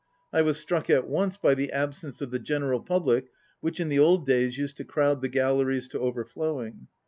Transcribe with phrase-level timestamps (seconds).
[0.33, 3.27] I was struck at once by the absence of the general public
[3.59, 6.87] which in the old days used to crowd the galleries to overflowing.